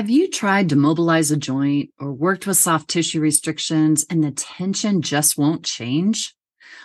[0.00, 4.30] Have you tried to mobilize a joint or worked with soft tissue restrictions and the
[4.30, 6.34] tension just won't change?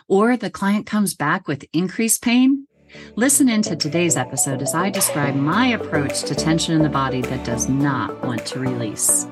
[0.09, 2.67] Or the client comes back with increased pain?
[3.15, 7.45] Listen into today's episode as I describe my approach to tension in the body that
[7.45, 9.25] does not want to release.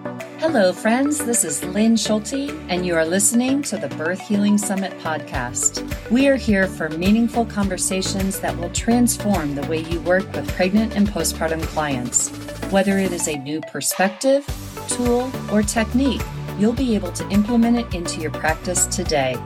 [0.43, 1.23] Hello, friends.
[1.23, 5.81] This is Lynn Schulte, and you are listening to the Birth Healing Summit podcast.
[6.11, 10.97] We are here for meaningful conversations that will transform the way you work with pregnant
[10.97, 12.27] and postpartum clients.
[12.73, 14.45] Whether it is a new perspective,
[14.89, 16.21] tool, or technique,
[16.59, 19.37] you'll be able to implement it into your practice today.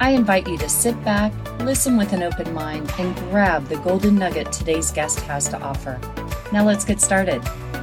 [0.00, 4.16] I invite you to sit back, listen with an open mind, and grab the golden
[4.16, 6.00] nugget today's guest has to offer.
[6.52, 7.40] Now let's get started.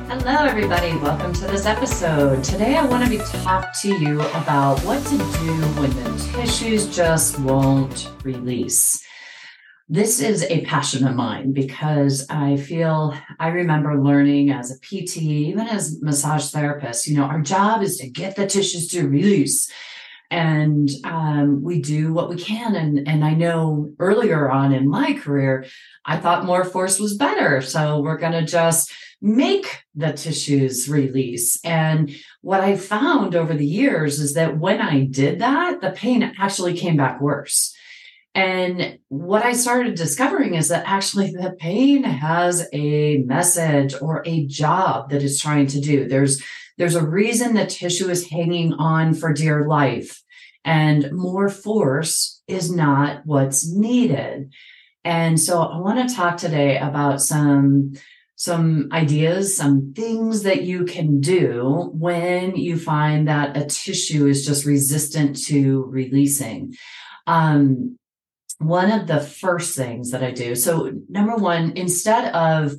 [0.07, 0.95] Hello, everybody.
[0.97, 2.43] Welcome to this episode.
[2.43, 6.95] Today, I want to be talk to you about what to do when the tissues
[6.95, 9.03] just won't release
[9.89, 15.17] this is a passion of mine because I feel I remember learning as a PT,
[15.17, 19.71] even as massage therapist, you know, our job is to get the tissues to release.
[20.33, 22.75] And um, we do what we can.
[22.75, 25.67] And, and I know earlier on in my career,
[26.05, 27.61] I thought more force was better.
[27.61, 31.63] So we're going to just make the tissues release.
[31.63, 36.23] And what I found over the years is that when I did that, the pain
[36.39, 37.71] actually came back worse.
[38.33, 44.47] And what I started discovering is that actually the pain has a message or a
[44.47, 46.07] job that it's trying to do.
[46.07, 46.41] There's
[46.77, 50.21] there's a reason the tissue is hanging on for dear life.
[50.65, 54.53] And more force is not what's needed.
[55.03, 57.93] And so I want to talk today about some
[58.35, 64.45] some ideas, some things that you can do when you find that a tissue is
[64.45, 66.73] just resistant to releasing.
[67.25, 67.97] Um,
[68.57, 70.55] one of the first things that I do.
[70.55, 72.75] So, number one, instead of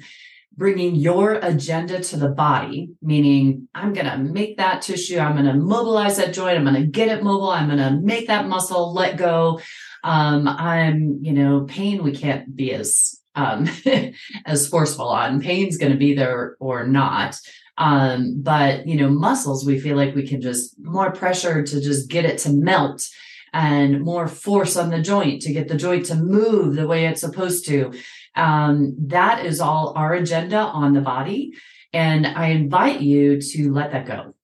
[0.57, 5.47] bringing your agenda to the body, meaning I'm going to make that tissue, I'm going
[5.47, 8.47] to mobilize that joint, I'm going to get it mobile, I'm going to make that
[8.47, 9.61] muscle let go.
[10.03, 13.69] Um, I'm, you know, pain we can't be as um,
[14.47, 15.41] as forceful on.
[15.41, 17.37] Pain's going to be there or not.
[17.77, 22.09] Um, but you know, muscles, we feel like we can just more pressure to just
[22.09, 23.09] get it to melt
[23.53, 27.21] and more force on the joint to get the joint to move the way it's
[27.21, 27.93] supposed to.
[28.37, 31.53] Um, that is all our agenda on the body.
[31.93, 34.35] And I invite you to let that go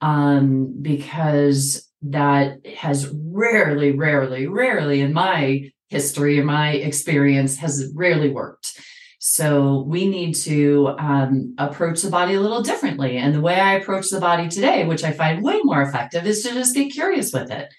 [0.00, 8.30] um, because that has rarely, rarely, rarely in my history, and my experience, has rarely
[8.30, 8.80] worked.
[9.18, 13.18] So we need to um, approach the body a little differently.
[13.18, 16.42] And the way I approach the body today, which I find way more effective, is
[16.42, 17.72] to just get curious with it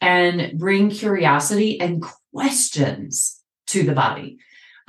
[0.00, 4.38] and bring curiosity and questions to the body.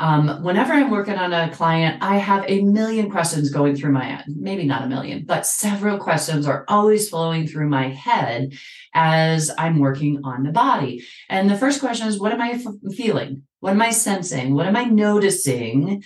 [0.01, 4.03] Um, whenever I'm working on a client, I have a million questions going through my
[4.03, 4.25] head.
[4.27, 8.53] Maybe not a million, but several questions are always flowing through my head
[8.95, 11.05] as I'm working on the body.
[11.29, 13.43] And the first question is What am I f- feeling?
[13.59, 14.55] What am I sensing?
[14.55, 16.03] What am I noticing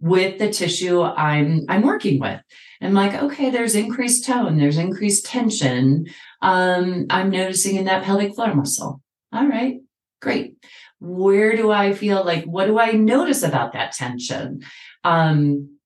[0.00, 2.40] with the tissue I'm I'm working with?
[2.80, 6.06] And I'm like, okay, there's increased tone, there's increased tension
[6.42, 9.00] um, I'm noticing in that pelvic floor muscle.
[9.32, 9.78] All right,
[10.20, 10.56] great.
[11.00, 14.62] Where do I feel like, what do I notice about that tension?
[15.04, 15.78] Um,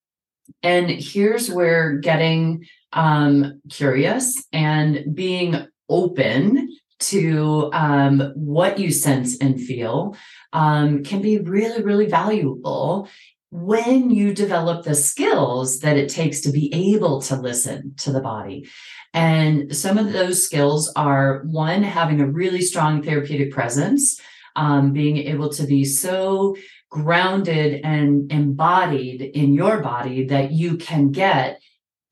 [0.63, 9.61] and here's where getting um, curious and being open to um, what you sense and
[9.61, 10.17] feel
[10.53, 13.09] um, can be really, really valuable
[13.51, 18.21] when you develop the skills that it takes to be able to listen to the
[18.21, 18.67] body.
[19.13, 24.19] And some of those skills are one, having a really strong therapeutic presence,
[24.57, 26.57] um, being able to be so
[26.91, 31.61] grounded and embodied in your body that you can get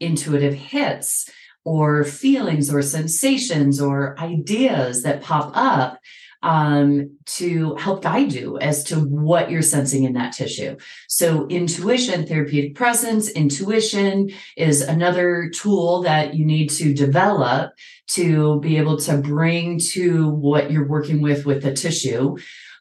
[0.01, 1.29] intuitive hits
[1.65, 6.00] or feelings or sensations or ideas that pop up
[6.43, 10.77] um, to help guide you as to what you're sensing in that tissue.
[11.09, 17.73] So, intuition, therapeutic presence, intuition is another tool that you need to develop
[18.09, 22.37] to be able to bring to what you're working with with the tissue.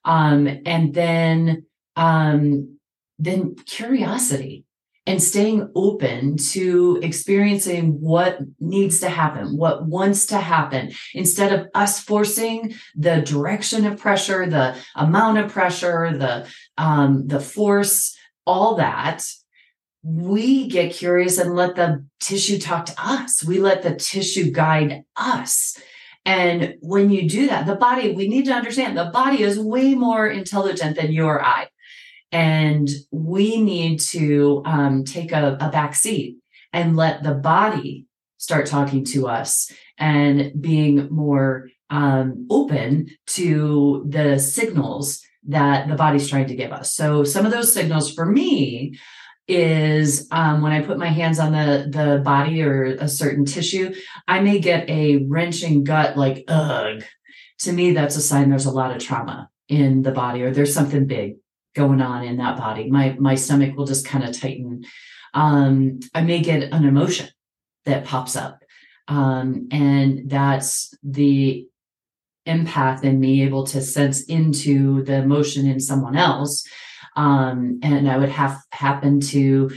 [0.05, 2.79] Um, and then, um,
[3.17, 4.63] then curiosity
[5.09, 11.67] and staying open to experiencing what needs to happen, what wants to happen, instead of
[11.73, 16.47] us forcing the direction of pressure, the amount of pressure, the
[16.77, 18.15] um, the force,
[18.45, 19.25] all that.
[20.03, 23.43] We get curious and let the tissue talk to us.
[23.43, 25.75] We let the tissue guide us.
[26.23, 29.95] And when you do that, the body, we need to understand the body is way
[29.95, 31.67] more intelligent than you or I
[32.31, 36.37] and we need to um, take a, a back seat
[36.73, 38.05] and let the body
[38.37, 46.29] start talking to us and being more um, open to the signals that the body's
[46.29, 46.93] trying to give us.
[46.93, 48.97] So some of those signals for me
[49.47, 53.95] is um, when I put my hands on the the body or a certain tissue,
[54.27, 57.03] I may get a wrenching gut like ugh.
[57.59, 60.73] To me, that's a sign there's a lot of trauma in the body or there's
[60.73, 61.37] something big
[61.75, 62.89] going on in that body.
[62.89, 64.85] My my stomach will just kind of tighten.
[65.33, 67.29] Um, I may get an emotion
[67.85, 68.63] that pops up.
[69.07, 71.67] Um, and that's the
[72.47, 76.65] empath and me able to sense into the emotion in someone else.
[77.15, 79.71] Um, and I would have happen to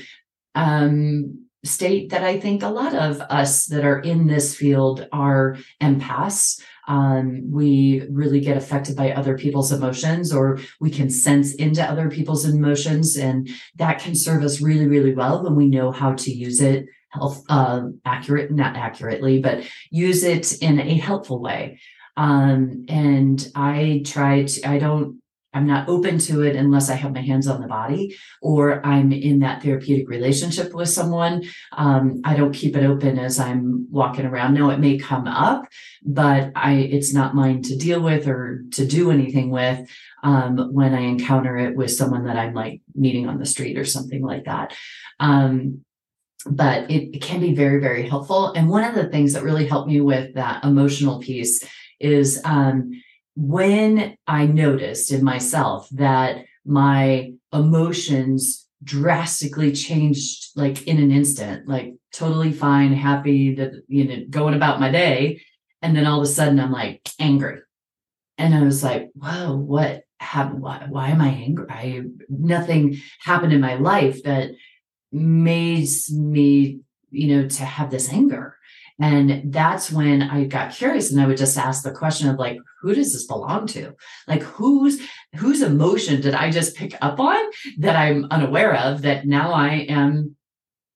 [0.55, 5.57] um, state that I think a lot of us that are in this field are
[5.81, 6.61] empaths.
[6.89, 12.11] Um, we really get affected by other people's emotions, or we can sense into other
[12.11, 16.33] people's emotions, and that can serve us really, really well when we know how to
[16.33, 21.79] use it health uh, accurate, not accurately, but use it in a helpful way.
[22.17, 25.22] Um, and I try to, I don't,
[25.53, 29.13] I'm not open to it unless I have my hands on the body or I'm
[29.13, 31.45] in that therapeutic relationship with someone.
[31.73, 34.55] Um, I don't keep it open as I'm walking around.
[34.55, 35.67] Now it may come up,
[36.03, 39.89] but I, it's not mine to deal with or to do anything with.
[40.25, 43.85] Um, when I encounter it with someone that I'm like meeting on the street or
[43.85, 44.73] something like that.
[45.19, 45.85] Um,
[46.47, 48.53] but it, it, can be very, very helpful.
[48.53, 51.65] And one of the things that really helped me with that emotional piece
[52.01, 53.03] is um,
[53.35, 61.95] when I noticed in myself that my emotions drastically changed like in an instant, like
[62.13, 65.43] totally fine, happy that you know, going about my day.
[65.81, 67.61] And then all of a sudden I'm like angry.
[68.39, 70.63] And I was like, whoa, what happened?
[70.63, 71.67] Why, why am I angry?
[71.69, 74.51] I nothing happened in my life that
[75.11, 76.81] made me,
[77.11, 78.57] you know, to have this anger.
[79.01, 82.59] And that's when I got curious and I would just ask the question of like,
[82.81, 83.95] who does this belong to?
[84.29, 85.01] Like whose
[85.37, 87.43] whose emotion did I just pick up on
[87.79, 90.37] that I'm unaware of that now I am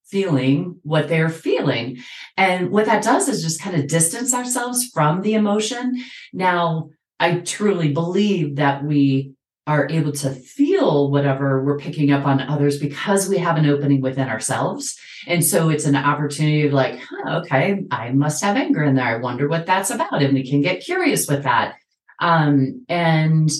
[0.07, 1.99] feeling what they're feeling.
[2.37, 5.97] And what that does is just kind of distance ourselves from the emotion.
[6.33, 9.33] Now, I truly believe that we
[9.67, 10.76] are able to feel
[11.11, 14.99] whatever we're picking up on others because we have an opening within ourselves.
[15.27, 19.07] And so it's an opportunity of like, huh, okay, I must have anger in there.
[19.07, 20.23] I wonder what that's about.
[20.23, 21.75] And we can get curious with that.
[22.21, 23.51] Um, and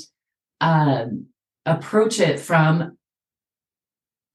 [0.61, 1.27] um,
[1.65, 2.97] approach it from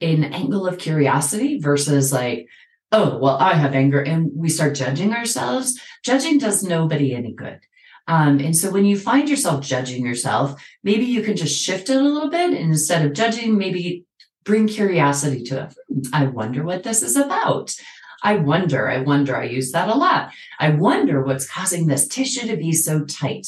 [0.02, 2.48] an angle of curiosity versus like,
[2.92, 4.02] oh, well, I have anger.
[4.02, 5.80] And we start judging ourselves.
[6.04, 7.60] Judging does nobody any good.
[8.08, 11.98] Um, and so when you find yourself judging yourself, maybe you can just shift it
[11.98, 12.52] a little bit.
[12.52, 14.06] And instead of judging, maybe
[14.44, 16.08] bring curiosity to it.
[16.12, 17.76] I wonder what this is about.
[18.24, 20.32] I wonder, I wonder, I use that a lot.
[20.60, 23.48] I wonder what's causing this tissue to be so tight.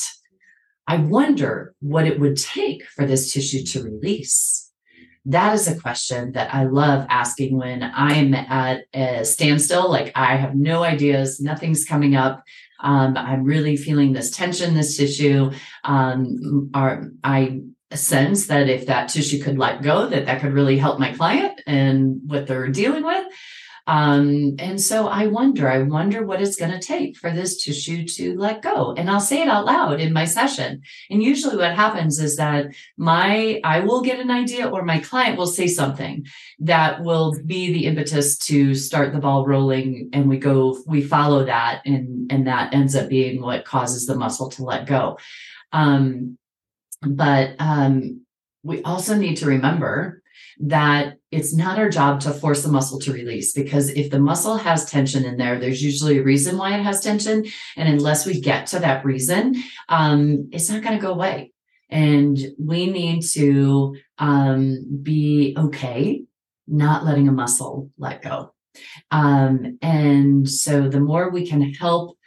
[0.87, 4.71] I wonder what it would take for this tissue to release.
[5.25, 10.35] That is a question that I love asking when I'm at a standstill, like I
[10.35, 12.43] have no ideas, nothing's coming up.
[12.83, 15.51] Um, I'm really feeling this tension, this tissue.
[15.83, 17.61] Um, are, I
[17.93, 21.61] sense that if that tissue could let go, that that could really help my client
[21.65, 23.25] and what they're dealing with.
[23.85, 28.07] Um, and so I wonder, I wonder what it's going to take for this tissue
[28.07, 28.93] to let go.
[28.93, 30.81] And I'll say it out loud in my session.
[31.09, 32.67] And usually what happens is that
[32.97, 36.25] my, I will get an idea or my client will say something
[36.59, 40.09] that will be the impetus to start the ball rolling.
[40.13, 44.15] And we go, we follow that and, and that ends up being what causes the
[44.15, 45.17] muscle to let go.
[45.73, 46.37] Um,
[47.01, 48.21] but um,
[48.63, 50.21] we also need to remember
[50.59, 54.57] that it's not our job to force the muscle to release because if the muscle
[54.57, 57.45] has tension in there, there's usually a reason why it has tension.
[57.75, 59.55] And unless we get to that reason,
[59.89, 61.51] um, it's not going to go away.
[61.89, 66.23] And we need to um, be okay
[66.67, 68.53] not letting a muscle let go.
[69.11, 72.17] Um, and so the more we can help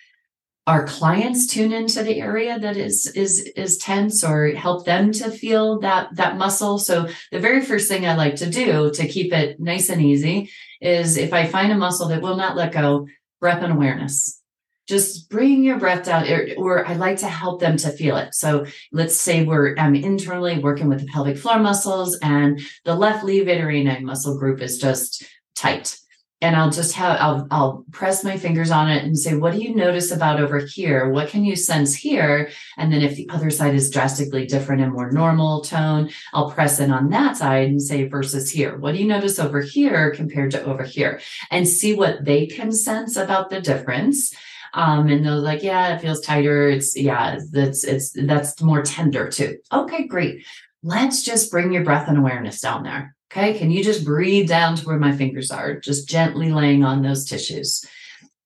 [0.66, 5.30] our clients tune into the area that is is is tense or help them to
[5.30, 6.78] feel that that muscle.
[6.78, 10.50] So the very first thing i like to do to keep it nice and easy
[10.80, 13.06] is if i find a muscle that will not let go
[13.40, 14.42] breath and awareness.
[14.88, 18.34] Just bring your breath down or, or i like to help them to feel it.
[18.34, 23.24] So let's say we're i'm internally working with the pelvic floor muscles and the left
[23.24, 25.96] levator muscle group is just tight
[26.42, 29.58] and I'll just have I'll I'll press my fingers on it and say, what do
[29.58, 31.08] you notice about over here?
[31.08, 32.50] What can you sense here?
[32.76, 36.78] And then if the other side is drastically different and more normal tone, I'll press
[36.78, 38.76] in on that side and say versus here.
[38.76, 41.20] What do you notice over here compared to over here?
[41.50, 44.34] And see what they can sense about the difference.
[44.74, 46.68] Um, and they're like, yeah, it feels tighter.
[46.68, 49.56] It's yeah, that's it's that's more tender too.
[49.72, 50.44] Okay, great.
[50.82, 53.15] Let's just bring your breath and awareness down there.
[53.30, 53.58] Okay.
[53.58, 57.24] Can you just breathe down to where my fingers are, just gently laying on those
[57.24, 57.84] tissues?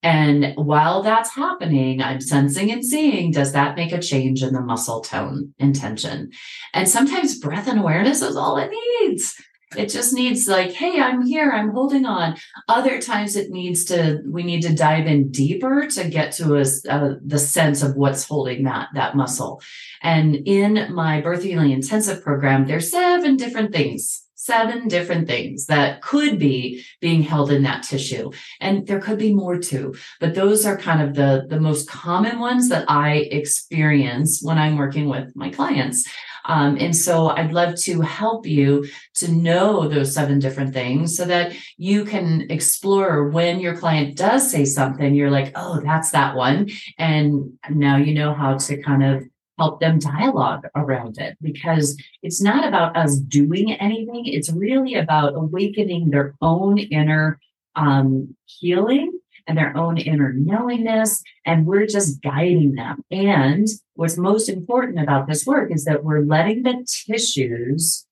[0.03, 4.63] And while that's happening, I'm sensing and seeing, does that make a change in the
[4.63, 6.31] muscle tone and tension?
[6.73, 9.35] And sometimes breath and awareness is all it needs.
[9.77, 12.37] It just needs like, hey, I'm here, I'm holding on.
[12.67, 16.65] Other times it needs to, we need to dive in deeper to get to a,
[16.89, 19.61] uh, the sense of what's holding that, that muscle.
[20.03, 26.03] And in my birth healing intensive program, there's seven different things seven different things that
[26.03, 28.31] could be being held in that tissue
[28.61, 32.41] and there could be more too but those are kind of the the most common
[32.41, 36.05] ones that i experience when i'm working with my clients
[36.45, 41.25] um, and so I'd love to help you to know those seven different things so
[41.27, 46.35] that you can explore when your client does say something, you're like, oh, that's that
[46.35, 46.71] one.
[46.99, 49.29] And now you know how to kind of
[49.61, 54.25] help them dialogue around it because it's not about us doing anything.
[54.25, 57.39] It's really about awakening their own inner
[57.77, 61.23] um, healing and their own inner knowingness.
[61.45, 63.05] And we're just guiding them.
[63.11, 68.07] And what's most important about this work is that we're letting the tissues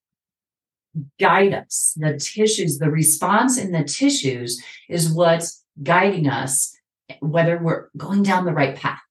[1.19, 1.95] guide us.
[1.97, 6.77] The tissues, the response in the tissues is what's guiding us,
[7.21, 9.01] whether we're going down the right path.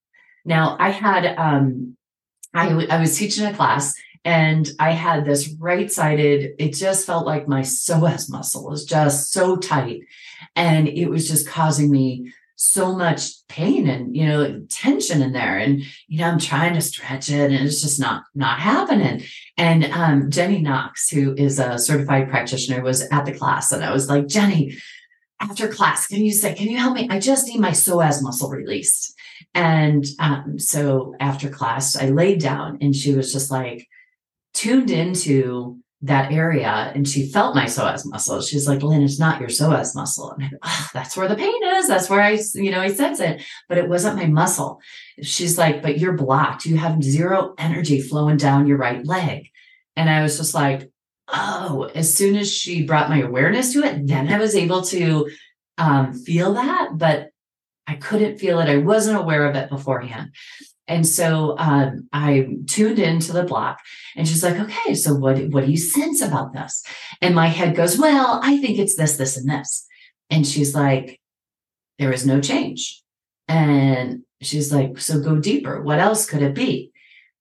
[0.44, 1.97] Now, I had um,
[2.54, 7.06] I, w- I was teaching a class and I had this right sided, it just
[7.06, 10.02] felt like my psoas muscle was just so tight.
[10.56, 15.58] And it was just causing me so much pain and you know tension in there
[15.58, 19.22] and you know i'm trying to stretch it and it's just not not happening
[19.56, 23.92] and um, jenny knox who is a certified practitioner was at the class and i
[23.92, 24.76] was like jenny
[25.40, 28.50] after class can you say can you help me i just need my psoas muscle
[28.50, 29.14] released
[29.54, 33.86] and um, so after class, I laid down and she was just like
[34.54, 38.40] tuned into that area and she felt my psoas muscle.
[38.40, 40.30] She's like, Lynn, it's not your psoas muscle.
[40.30, 41.88] And I go, oh, that's where the pain is.
[41.88, 44.80] That's where I, you know, I sense it, but it wasn't my muscle.
[45.22, 46.66] She's like, but you're blocked.
[46.66, 49.48] You have zero energy flowing down your right leg.
[49.96, 50.88] And I was just like,
[51.26, 55.28] oh, as soon as she brought my awareness to it, then I was able to
[55.78, 56.90] um, feel that.
[56.94, 57.30] But
[57.88, 58.68] I couldn't feel it.
[58.68, 60.30] I wasn't aware of it beforehand.
[60.86, 63.80] And so um, I tuned into the block
[64.16, 66.82] and she's like, okay, so what, what do you sense about this?
[67.20, 69.86] And my head goes, well, I think it's this, this, and this.
[70.30, 71.20] And she's like,
[71.98, 73.02] there is no change.
[73.48, 75.82] And she's like, so go deeper.
[75.82, 76.92] What else could it be?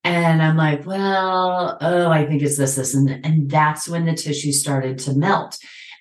[0.04, 2.94] And I'm like, well, oh, I think it's this, this.
[2.96, 5.58] And, and that's when the tissue started to melt.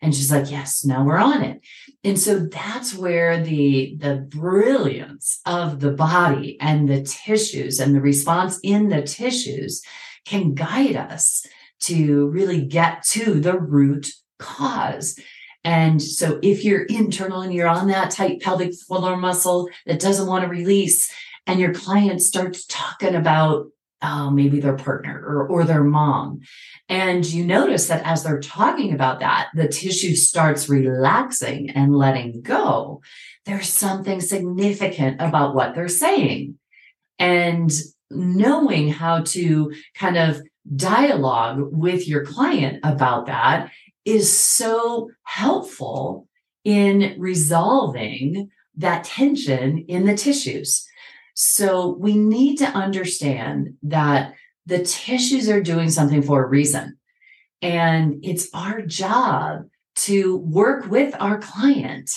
[0.06, 1.60] And she's like, yes, now we're on it.
[2.04, 8.00] And so that's where the, the brilliance of the body and the tissues and the
[8.00, 9.82] response in the tissues
[10.24, 11.44] can guide us
[11.80, 14.06] to really get to the root
[14.38, 15.18] cause.
[15.64, 20.28] And so if you're internal and you're on that tight pelvic floor muscle that doesn't
[20.28, 21.12] want to release,
[21.48, 23.66] and your client starts talking about
[24.06, 26.40] uh, maybe their partner or, or their mom.
[26.88, 32.40] And you notice that as they're talking about that, the tissue starts relaxing and letting
[32.40, 33.02] go.
[33.46, 36.56] There's something significant about what they're saying.
[37.18, 37.72] And
[38.08, 40.40] knowing how to kind of
[40.76, 43.72] dialogue with your client about that
[44.04, 46.28] is so helpful
[46.64, 50.86] in resolving that tension in the tissues.
[51.38, 56.96] So we need to understand that the tissues are doing something for a reason.
[57.60, 59.66] And it's our job
[59.96, 62.10] to work with our client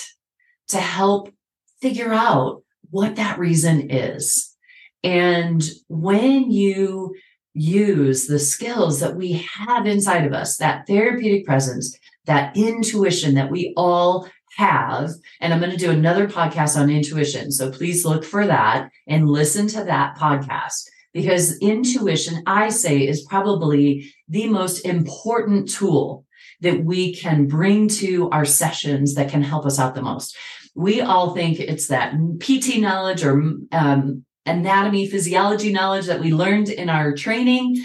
[0.69, 1.33] to help
[1.81, 4.55] figure out what that reason is.
[5.03, 7.13] And when you
[7.53, 13.51] use the skills that we have inside of us, that therapeutic presence, that intuition that
[13.51, 17.49] we all have, and I'm going to do another podcast on intuition.
[17.49, 23.25] So please look for that and listen to that podcast because intuition, I say, is
[23.29, 26.25] probably the most important tool
[26.59, 30.35] that we can bring to our sessions that can help us out the most.
[30.75, 36.67] We all think it's that PT knowledge or um, anatomy, physiology knowledge that we learned
[36.67, 37.77] in our training.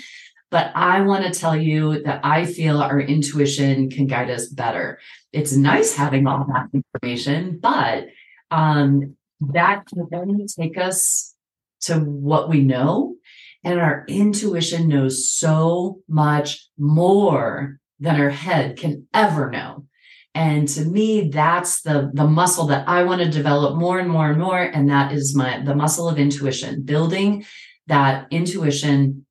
[0.50, 4.98] But I want to tell you that I feel our intuition can guide us better
[5.34, 8.06] it's nice having all that information, but
[8.50, 11.34] um, that can only take us
[11.82, 13.16] to what we know.
[13.64, 19.86] And our intuition knows so much more than our head can ever know.
[20.34, 24.30] And to me, that's the, the muscle that I want to develop more and more
[24.30, 24.60] and more.
[24.60, 27.44] And that is my, the muscle of intuition, building
[27.86, 29.23] that intuition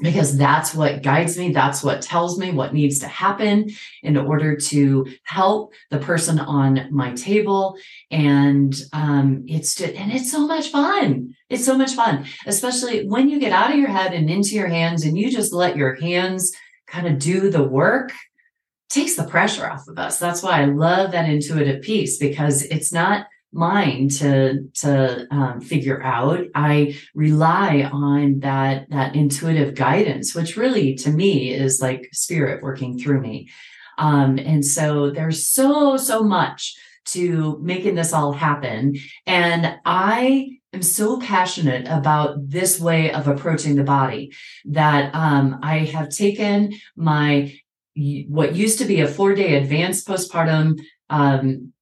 [0.00, 1.52] because that's what guides me.
[1.52, 3.70] That's what tells me what needs to happen
[4.02, 7.76] in order to help the person on my table.
[8.10, 11.34] And um, it's just, and it's so much fun.
[11.50, 14.68] It's so much fun, especially when you get out of your head and into your
[14.68, 16.52] hands and you just let your hands
[16.86, 18.12] kind of do the work
[18.92, 20.18] takes the pressure off of us.
[20.18, 26.02] That's why I love that intuitive piece because it's not mine to to um, figure
[26.02, 26.40] out.
[26.54, 32.98] I rely on that that intuitive guidance, which really to me is like spirit working
[32.98, 33.48] through me.
[33.98, 40.82] Um, and so there's so so much to making this all happen, and I am
[40.82, 44.32] so passionate about this way of approaching the body
[44.66, 47.54] that um, I have taken my
[47.94, 50.80] what used to be a four day advanced postpartum
[51.10, 51.72] um,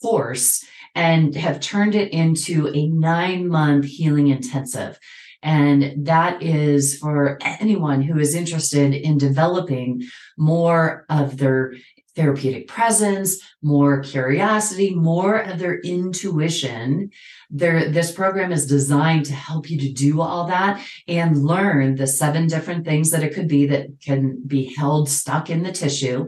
[0.00, 0.64] course
[0.94, 4.98] and have turned it into a nine month healing intensive.
[5.42, 10.02] And that is for anyone who is interested in developing
[10.36, 11.74] more of their
[12.18, 17.10] therapeutic presence, more curiosity, more of their intuition.
[17.48, 22.08] There, this program is designed to help you to do all that and learn the
[22.08, 26.26] seven different things that it could be that can be held stuck in the tissue.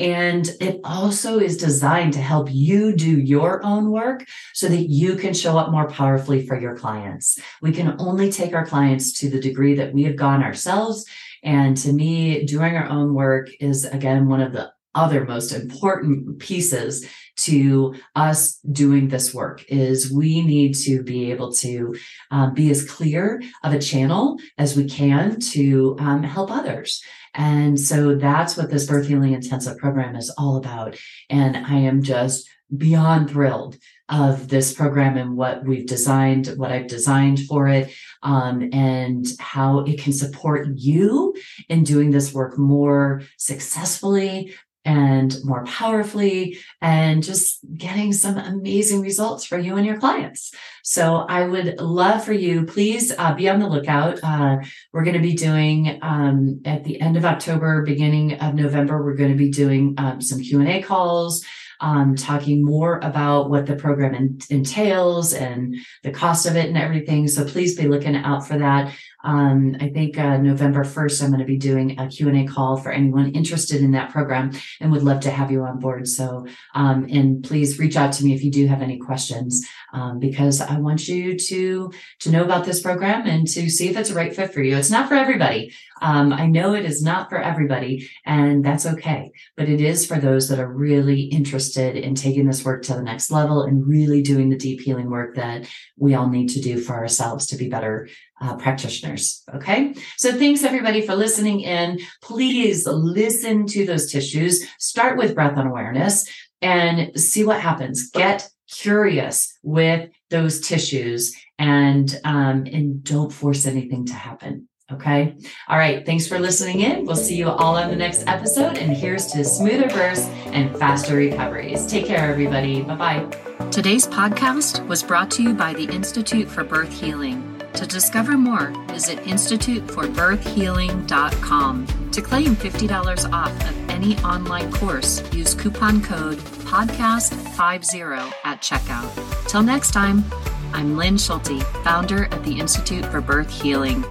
[0.00, 5.14] And it also is designed to help you do your own work so that you
[5.16, 7.38] can show up more powerfully for your clients.
[7.60, 11.04] We can only take our clients to the degree that we have gone ourselves.
[11.44, 16.38] And to me, doing our own work is again one of the other most important
[16.38, 21.94] pieces to us doing this work is we need to be able to
[22.30, 27.02] um, be as clear of a channel as we can to um, help others
[27.34, 30.96] and so that's what this birth healing intensive program is all about.
[31.28, 33.76] And i am just beyond thrilled
[34.08, 39.80] of this program and what we've designed, what I've designed for it, um, and how
[39.80, 41.34] it can support you
[41.68, 49.44] in doing this work more successfully, and more powerfully and just getting some amazing results
[49.44, 50.52] for you and your clients.
[50.82, 54.20] So I would love for you, please uh, be on the lookout.
[54.22, 54.58] Uh,
[54.92, 59.16] we're going to be doing um, at the end of October, beginning of November, we're
[59.16, 61.44] going to be doing um, some Q&A calls
[61.80, 67.26] um, talking more about what the program entails and the cost of it and everything.
[67.26, 68.94] So please be looking out for that.
[69.22, 72.90] Um, I think uh, November 1st, I'm going to be doing a Q&A call for
[72.90, 76.08] anyone interested in that program and would love to have you on board.
[76.08, 80.18] So, um, and please reach out to me if you do have any questions, um,
[80.18, 84.10] because I want you to, to know about this program and to see if it's
[84.10, 84.76] a right fit for you.
[84.76, 85.74] It's not for everybody.
[86.02, 90.18] Um, I know it is not for everybody and that's okay, but it is for
[90.18, 94.22] those that are really interested in taking this work to the next level and really
[94.22, 97.68] doing the deep healing work that we all need to do for ourselves to be
[97.68, 98.08] better
[98.40, 99.42] uh, practitioners.
[99.54, 99.94] Okay.
[100.16, 102.00] So thanks everybody for listening in.
[102.22, 104.66] Please listen to those tissues.
[104.78, 106.28] Start with breath and awareness
[106.62, 108.10] and see what happens.
[108.10, 114.68] Get curious with those tissues and, um, and don't force anything to happen.
[114.92, 115.36] Okay.
[115.68, 116.04] All right.
[116.04, 117.04] Thanks for listening in.
[117.04, 118.76] We'll see you all on the next episode.
[118.76, 121.86] And here's to smoother births and faster recoveries.
[121.86, 122.82] Take care, everybody.
[122.82, 123.68] Bye bye.
[123.70, 127.49] Today's podcast was brought to you by the Institute for Birth Healing.
[127.74, 131.86] To discover more, visit instituteforbirthhealing.com.
[132.10, 139.48] To claim $50 off of any online course, use coupon code PODCAST50 at checkout.
[139.48, 140.24] Till next time,
[140.72, 144.04] I'm Lynn Schulte, founder of the Institute for Birth Healing.